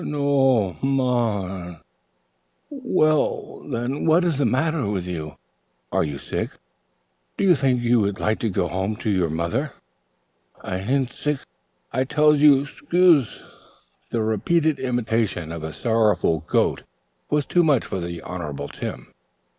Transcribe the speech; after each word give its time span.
"N 0.01 0.15
o 0.15 0.17
o 0.17 0.77
oh 0.81 0.81
m 0.81 0.99
a 0.99 1.03
a 1.03 1.45
an." 1.67 1.77
"Well, 2.71 3.59
then 3.69 4.07
what 4.07 4.25
is 4.25 4.39
the 4.39 4.45
matter 4.47 4.87
with 4.87 5.05
you? 5.05 5.37
Are 5.91 6.03
you 6.03 6.17
sick? 6.17 6.49
Don't 7.37 7.47
you 7.49 7.55
think 7.55 7.83
you 7.83 7.99
would 7.99 8.19
like 8.19 8.39
to 8.39 8.49
go 8.49 8.67
home 8.67 8.95
to 8.95 9.11
your 9.11 9.29
mother?" 9.29 9.73
"No 10.63 10.69
o 10.71 10.71
o 10.71 10.73
oh 10.73 10.73
m 10.73 10.73
a 10.73 10.73
a 10.73 10.79
an; 10.79 10.89
I 10.89 10.91
ain't 10.93 11.13
sick. 11.13 11.37
I 11.93 12.03
tells 12.05 12.39
you 12.39 12.65
'scuse." 12.65 13.43
The 14.09 14.23
repeated 14.23 14.79
imitation 14.79 15.51
of 15.51 15.63
a 15.63 15.71
sorrowful 15.71 16.45
goat 16.47 16.81
was 17.29 17.45
too 17.45 17.63
much 17.63 17.85
for 17.85 17.99
the 18.01 18.23
Honorable 18.23 18.69
Tim. 18.69 19.13